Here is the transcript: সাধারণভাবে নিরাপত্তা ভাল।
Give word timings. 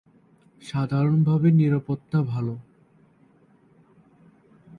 সাধারণভাবে 0.61 1.47
নিরাপত্তা 1.51 2.19
ভাল। 2.23 2.47